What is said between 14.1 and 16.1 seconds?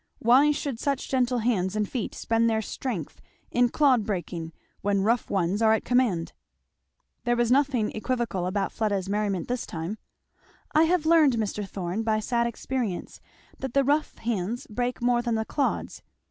hands break more than the clods.